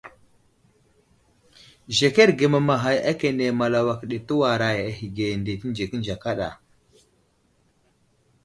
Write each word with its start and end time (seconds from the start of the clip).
Zəkerge 1.97 2.45
mamaghay 2.53 2.97
akane 3.11 3.45
Malawak 3.59 4.01
ɗi 4.09 4.17
tewaray 4.27 4.77
ahəge 4.87 5.25
nde 5.39 5.51
tenzekənze 5.59 6.15
kada. 6.23 6.49